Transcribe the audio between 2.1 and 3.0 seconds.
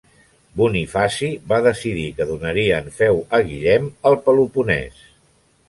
que donaria en